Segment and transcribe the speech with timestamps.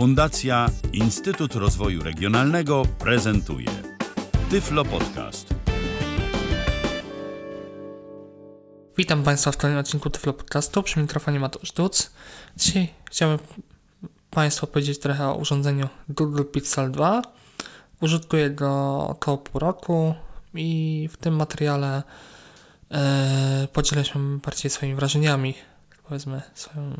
[0.00, 3.68] Fundacja Instytut Rozwoju Regionalnego prezentuje
[4.50, 5.54] Tyflo Podcast.
[8.96, 10.82] Witam Państwa w kolejnym odcinku Tyflo Podcastu.
[10.82, 12.10] Przy mikrofonie Mateusz Duc.
[12.56, 13.38] Dzisiaj chciałbym
[14.30, 17.22] Państwu powiedzieć trochę o urządzeniu Google Pixel 2.
[18.00, 20.14] Użytkuję go około pół roku
[20.54, 22.02] i w tym materiale
[22.90, 25.54] e, podzielę się bardziej swoimi wrażeniami,
[26.08, 26.94] powiedzmy swoją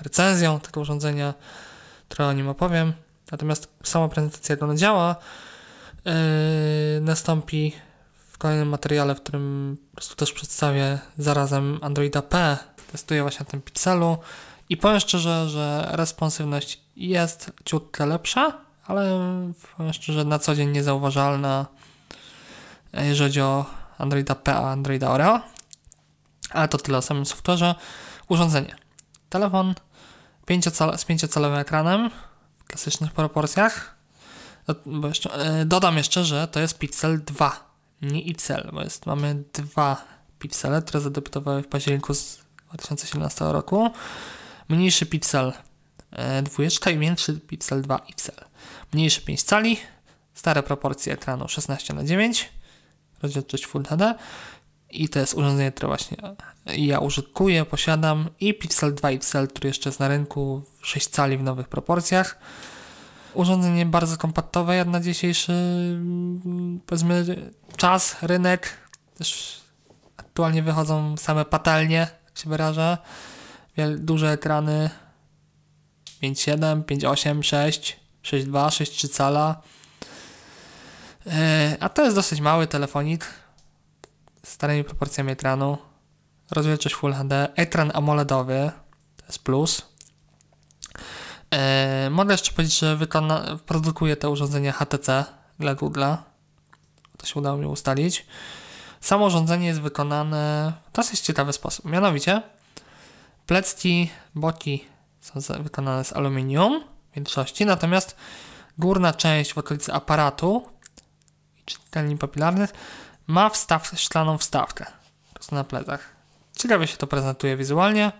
[0.00, 1.34] recenzją tego urządzenia,
[2.12, 2.92] trochę o nim opowiem.
[3.30, 5.16] Natomiast sama prezentacja, jak ono działa,
[6.06, 6.12] e,
[7.00, 7.72] nastąpi
[8.30, 12.58] w kolejnym materiale, w którym po prostu też przedstawię zarazem Androida P.
[12.92, 14.18] Testuję właśnie na tym Pixelu
[14.68, 18.52] i powiem szczerze, że responsywność jest ciutkę lepsza,
[18.86, 19.20] ale
[19.76, 21.66] powiem szczerze, na co dzień niezauważalna,
[22.92, 23.66] jeżeli chodzi o
[23.98, 25.40] Androida P, a Androida Oreo.
[26.50, 27.74] Ale to tyle o samym software'ze.
[28.28, 28.76] Urządzenie.
[29.28, 29.74] Telefon
[30.46, 32.10] 5 z 5-calowym ekranem
[32.58, 33.96] w klasycznych proporcjach.
[34.86, 37.72] Bo jeszcze, e, dodam jeszcze, że to jest Pixel 2,
[38.02, 40.04] nie XL, bo jest, mamy dwa
[40.38, 43.90] piksele, które zadebiutowały w październiku z 2017 roku.
[44.68, 45.52] Mniejszy Pixel
[46.42, 48.44] 2 i większy Pixel 2 XL.
[48.92, 49.76] Mniejszy 5 cali,
[50.34, 52.48] stare proporcje ekranu 16 na 9
[53.22, 54.14] rozdzielczość Full HD
[54.92, 56.16] i to jest urządzenie, które właśnie
[56.66, 61.42] ja użytkuję, posiadam i Pixel 2 XL, który jeszcze jest na rynku 6 cali w
[61.42, 62.38] nowych proporcjach.
[63.34, 65.52] Urządzenie bardzo kompaktowe jak na dzisiejszy
[66.86, 67.24] powiedzmy
[67.76, 68.76] czas, rynek.
[69.18, 69.60] Też
[70.16, 72.98] aktualnie wychodzą same patelnie, jak się wyraża.
[73.98, 74.90] Duże ekrany
[76.22, 79.62] 5.7, 5.8, 6, 6.2, 6.3 cala.
[81.80, 83.26] A to jest dosyć mały telefonik
[84.52, 85.78] starymi proporcjami ekranu.
[86.50, 88.70] Rozdzielczość Full HD, ekran AMOLEDowy,
[89.16, 89.82] to jest plus.
[91.50, 95.24] E, mogę jeszcze powiedzieć, że wykona, produkuje te urządzenia HTC
[95.58, 96.16] dla Google'a.
[97.16, 98.26] To się udało mi ustalić.
[99.00, 101.84] Samo urządzenie jest wykonane w dosyć ciekawy sposób.
[101.84, 102.42] Mianowicie
[103.46, 104.84] plecki, boki
[105.20, 108.16] są wykonane z aluminium w większości, natomiast
[108.78, 110.68] górna część w okolicy aparatu
[111.64, 112.72] czytelni papilarnych
[113.26, 114.86] ma wstaw, szklaną wstawkę
[115.42, 116.16] prostu na plecach.
[116.56, 118.12] Ciekawie się to prezentuje wizualnie.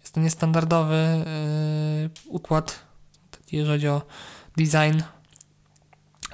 [0.00, 1.24] Jest to niestandardowy
[2.02, 2.78] yy, układ,
[3.52, 4.02] jeżeli chodzi o
[4.56, 5.02] design.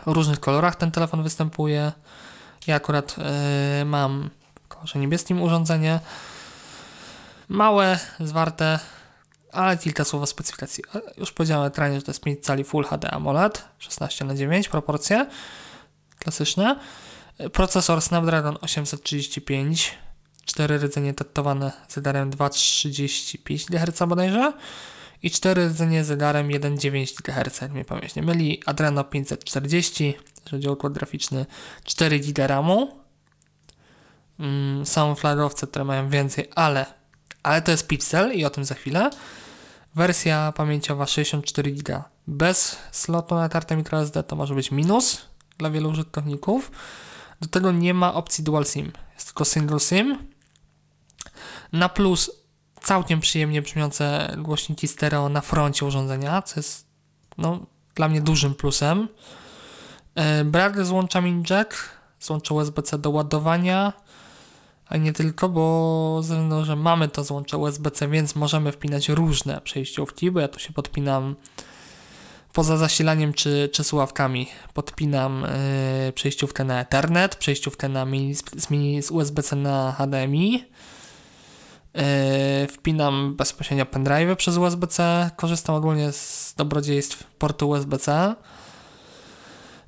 [0.07, 1.93] W różnych kolorach ten telefon występuje.
[2.67, 4.31] Ja akurat yy, mam
[4.65, 6.01] w kolorze niebieskim urządzenie.
[7.49, 8.79] Małe, zwarte,
[9.53, 10.85] ale kilka słów o specyfikacji.
[11.17, 15.27] Już powiedziałem ekranie, że to jest 5 cali Full HD AMOLED, 16 na 9 proporcje
[16.19, 16.77] klasyczne.
[17.53, 19.99] Procesor Snapdragon 835,
[20.45, 24.53] 4 rdzenie tetowane zegarem 2,35 GHz bodajże
[25.23, 28.63] i 4 rdzenie zegarem 1,9 GHz, jak mnie pamięć nie myli.
[28.67, 31.47] Adreno 540, jeżeli chodzi o układ graficzny,
[31.85, 33.03] 4 GB RAMu.
[34.39, 36.87] Mm, są flagowce, które mają więcej, ale,
[37.43, 39.11] ale to jest Pixel i o tym za chwilę.
[39.95, 45.23] Wersja pamięciowa 64 GB bez slotu na kartę microSD to może być minus
[45.59, 46.71] dla wielu użytkowników.
[47.43, 50.19] Do tego nie ma opcji dual SIM, jest tylko single SIM.
[51.73, 52.31] Na plus
[52.81, 56.87] całkiem przyjemnie brzmiące głośniki stereo na froncie urządzenia, co jest
[57.39, 57.59] no,
[57.95, 59.09] dla mnie dużym plusem.
[60.15, 61.75] E, brak złącza mini jack,
[62.21, 63.93] złącze USB-C do ładowania,
[64.89, 69.61] a nie tylko, bo ze względu, że mamy to złącze USB-C, więc możemy wpinać różne
[69.61, 71.37] przejściówki, bo ja tu się podpinam
[72.53, 75.47] poza zasilaniem czy, czy słuchawkami podpinam
[76.05, 80.53] yy, przejściówkę na Ethernet, przejściówkę na mini, z, mini, z USB-C na HDMI.
[80.53, 82.03] Yy,
[82.67, 85.31] wpinam bezpośrednio pendrive przez USB-C.
[85.37, 88.35] Korzystam ogólnie z dobrodziejstw portu USB-C.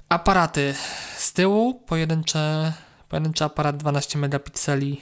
[0.08, 0.74] Aparaty
[1.16, 2.72] z tyłu, pojedyncze,
[3.08, 5.00] pojedynczy aparat 12 megapikseli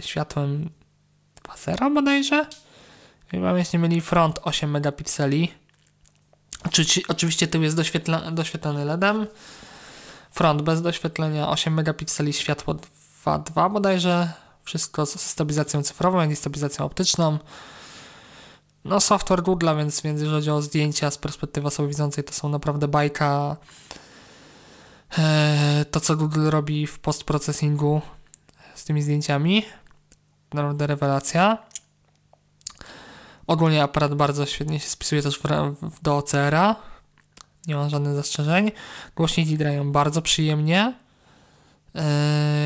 [0.00, 0.70] światłem
[1.48, 2.46] 2.0 bodajże.
[3.32, 5.52] Mam jeśli mieli front 8 megapikseli
[7.08, 9.26] Oczywiście tył jest doświetla, doświetlony LEDem.
[10.30, 14.32] Front bez doświetlenia, 8 megapikseli, światło 2.2 bodajże.
[14.64, 17.38] Wszystko z stabilizacją cyfrową, jak i stabilizacją optyczną.
[18.84, 22.48] No, software Google, więc, więc jeżeli chodzi o zdjęcia z perspektywy osoby widzącej, to są
[22.48, 23.56] naprawdę bajka.
[25.18, 28.00] Eee, to, co Google robi w postprocesingu
[28.74, 29.64] z tymi zdjęciami,
[30.52, 31.65] naprawdę rewelacja.
[33.46, 35.42] Ogólnie aparat bardzo świetnie się spisuje też w,
[35.82, 36.76] w, do OCR-a.
[37.66, 38.70] Nie mam żadnych zastrzeżeń.
[39.16, 40.94] Głośniki grają bardzo przyjemnie.
[41.94, 42.02] Yy,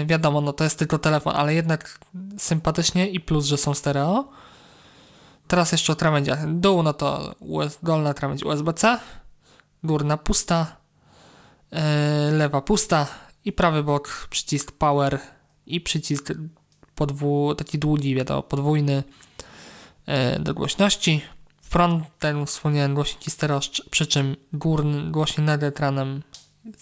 [0.06, 1.98] wiadomo, no to jest tylko telefon, ale jednak
[2.38, 4.28] sympatycznie i plus, że są stereo.
[5.48, 6.54] Teraz jeszcze o krawędziach.
[6.54, 8.98] Dół, no to US, dolna krawędź USB-C,
[9.84, 10.76] górna pusta,
[11.72, 11.78] yy,
[12.32, 13.06] lewa pusta
[13.44, 15.18] i prawy bok przycisk power
[15.66, 16.32] i przycisk
[16.94, 19.02] podwu, taki długi, wiadomo, podwójny
[20.40, 21.20] do głośności.
[21.62, 23.60] Frontem wspomniałem głośniki stereo,
[23.90, 26.22] przy czym górny głośnik nad ekranem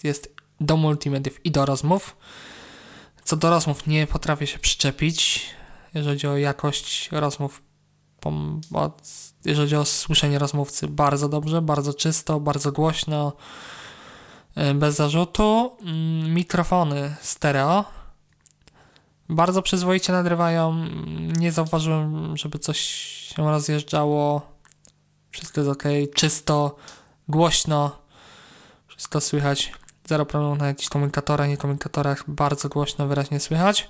[0.03, 2.17] jest do multimediów i do rozmów.
[3.23, 5.45] Co do rozmów nie potrafię się przyczepić,
[5.93, 7.61] jeżeli chodzi o jakość rozmów.
[9.45, 13.33] Jeżeli chodzi o słyszenie rozmówcy, bardzo dobrze, bardzo czysto, bardzo głośno,
[14.55, 15.77] e, bez zarzutu.
[15.81, 17.85] Mm, mikrofony stereo
[19.29, 20.85] bardzo przyzwoicie nagrywają.
[21.37, 22.79] Nie zauważyłem, żeby coś
[23.35, 24.41] się rozjeżdżało.
[25.31, 25.83] Wszystko jest ok,
[26.15, 26.75] czysto,
[27.27, 27.91] głośno,
[28.87, 29.73] wszystko słychać.
[30.05, 33.89] Zero problemu na jakichś komunikatorach, nie komunikatorach, bardzo głośno, wyraźnie słychać.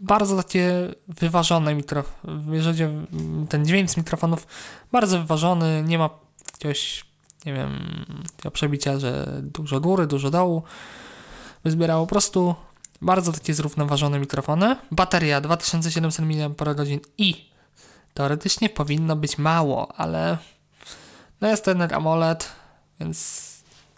[0.00, 3.06] Bardzo takie wyważone mikrofony, jeżeli
[3.48, 4.46] ten dźwięk z mikrofonów,
[4.92, 6.10] bardzo wyważony, nie ma
[6.52, 7.04] jakiegoś,
[7.46, 7.70] nie wiem,
[8.52, 10.62] przebicia, że dużo góry, dużo dołu.
[11.64, 12.54] Wyzbierało po prostu
[13.02, 14.76] bardzo takie zrównoważone mikrofony.
[14.90, 16.88] Bateria 2700 mAh
[17.18, 17.50] i
[18.14, 20.38] teoretycznie powinno być mało, ale
[21.40, 22.52] no jest to jednak AMOLED,
[23.00, 23.46] więc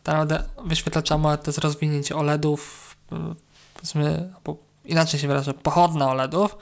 [0.03, 2.95] tak naprawdę wyświetlacz AMOLED to jest rozwinięcie OLEDów,
[3.75, 6.57] powiedzmy, albo inaczej się wyrażę, pochodna OLEDów,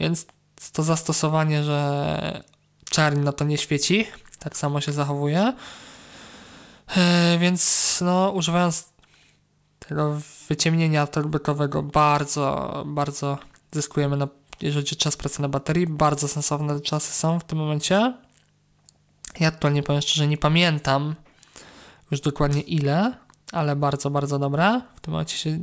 [0.00, 0.26] więc
[0.72, 2.42] to zastosowanie, że
[2.90, 4.06] czerń no to nie świeci,
[4.38, 5.52] tak samo się zachowuje.
[6.96, 8.88] Yy, więc no, używając
[9.88, 10.18] tego
[10.48, 13.38] wyciemnienia torbykowego bardzo, bardzo
[13.72, 14.28] zyskujemy, na,
[14.60, 15.86] jeżeli chodzi o czas pracy na baterii.
[15.86, 18.14] Bardzo sensowne czasy są w tym momencie.
[19.40, 21.14] Ja aktualnie powiem szczerze, nie pamiętam
[22.10, 23.12] już dokładnie ile,
[23.52, 24.80] ale bardzo, bardzo dobre.
[24.96, 25.58] W tym momencie się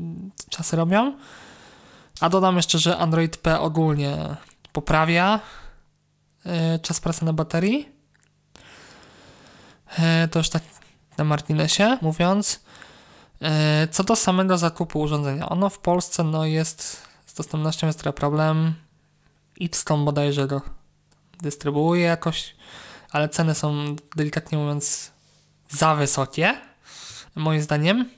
[0.50, 1.18] czasy robią.
[2.22, 4.36] A dodam jeszcze, że Android P ogólnie
[4.74, 5.40] poprawia
[6.46, 7.90] yy, czas pracy na baterii.
[9.98, 10.64] Yy, to już tak
[11.18, 12.60] na marginesie mówiąc.
[13.42, 13.50] Yy,
[13.92, 18.74] co do samego zakupu urządzenia, ono w Polsce no jest z dostępnością jest trochę problem.
[19.60, 20.62] Ipscom bodajże go
[21.42, 22.56] dystrybuuje jakoś,
[23.12, 25.12] ale ceny są delikatnie mówiąc
[25.69, 26.62] za wysokie.
[27.36, 28.10] Moim zdaniem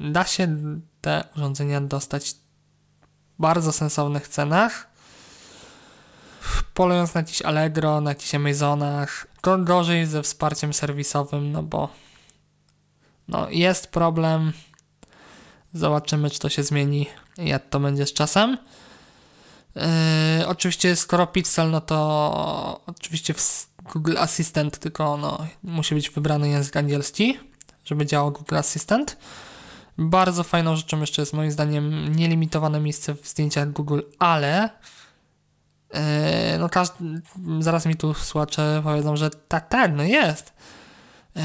[0.00, 0.56] da się
[1.00, 2.30] te urządzenia dostać
[3.38, 4.86] w bardzo sensownych cenach.
[6.74, 11.88] Polując na jakiś Allegro, na jakichś Amazonach, to gorzej ze wsparciem serwisowym, no bo
[13.30, 14.52] no jest problem.
[15.74, 17.06] Zobaczymy, czy to się zmieni,
[17.38, 18.58] jak to będzie z czasem.
[19.76, 19.82] Yy,
[20.46, 23.34] oczywiście skoro Pixel, no to oczywiście
[23.92, 27.38] Google Assistant, tylko no, musi być wybrany język angielski,
[27.84, 29.16] żeby działał Google Assistant.
[29.98, 34.70] Bardzo fajną rzeczą jeszcze jest moim zdaniem nielimitowane miejsce w zdjęciach Google, ale
[35.94, 36.00] yy,
[36.58, 37.22] no każdy,
[37.60, 40.52] zaraz mi tu słuchacze powiedzą, że tak, tak, no jest.
[41.36, 41.42] Yy,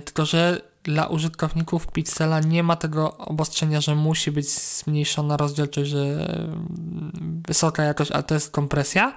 [0.00, 6.28] tylko, że dla użytkowników Pixela nie ma tego obostrzenia, że musi być zmniejszona rozdzielczość, że
[7.48, 9.16] wysoka jakość, ale to jest kompresja.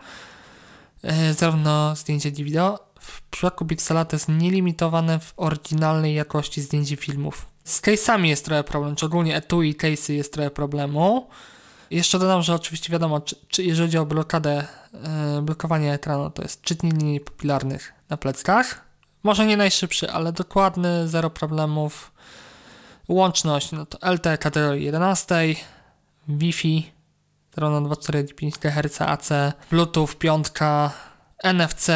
[1.03, 2.79] E, zarówno zdjęcie i wideo.
[2.99, 7.45] W przypadku Pixela to jest nielimitowane w oryginalnej jakości zdjęć i filmów.
[7.63, 11.27] Z case'ami jest trochę problem, czy ogólnie etui case'y jest trochę problemu.
[11.91, 14.67] Jeszcze dodam, że oczywiście wiadomo, czy, czy jeżeli chodzi o blokadę,
[15.35, 18.90] yy, blokowanie ekranu, to jest czytnik linii papilarnych na pleckach.
[19.23, 22.11] Może nie najszybszy, ale dokładny, zero problemów.
[23.07, 25.35] Łączność, no to LTE kategorii 11,
[26.27, 26.91] Wi-Fi
[27.51, 29.29] Strona 245 GHz AC,
[29.71, 30.47] Bluetooth 5,
[31.43, 31.91] NFC,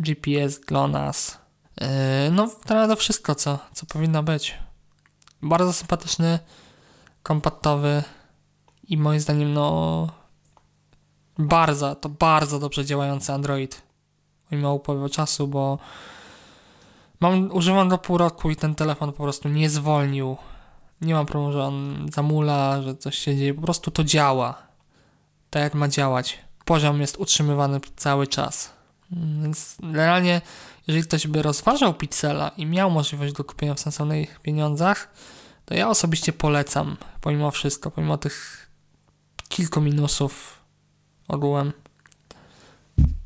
[0.00, 1.38] GPS GLONASS.
[1.80, 1.86] Yy,
[2.30, 4.58] no, to wszystko, co, co powinno być.
[5.42, 6.38] Bardzo sympatyczny,
[7.22, 8.02] kompaktowy
[8.88, 10.08] i moim zdaniem, no,
[11.38, 13.82] bardzo, to bardzo dobrze działający Android.
[14.52, 15.78] Mimo upływu czasu, bo
[17.20, 20.36] mam, używam go pół roku i ten telefon po prostu nie zwolnił
[21.02, 23.54] nie mam problemu, że on zamula, że coś się dzieje.
[23.54, 24.62] Po prostu to działa.
[25.50, 26.38] Tak jak ma działać.
[26.64, 28.72] Poziom jest utrzymywany cały czas.
[29.12, 29.76] Mm, więc
[30.86, 35.08] jeżeli ktoś by rozważał Pixela i miał możliwość do kupienia w sensownych pieniądzach,
[35.64, 38.68] to ja osobiście polecam, pomimo wszystko, pomimo tych
[39.48, 40.58] kilku minusów
[41.28, 41.72] ogółem.